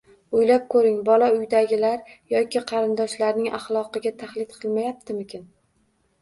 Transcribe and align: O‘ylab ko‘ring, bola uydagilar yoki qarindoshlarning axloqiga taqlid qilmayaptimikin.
O‘ylab 0.37 0.63
ko‘ring, 0.73 0.95
bola 1.09 1.27
uydagilar 1.35 2.07
yoki 2.35 2.63
qarindoshlarning 2.71 3.51
axloqiga 3.59 4.15
taqlid 4.25 4.57
qilmayaptimikin. 4.57 5.47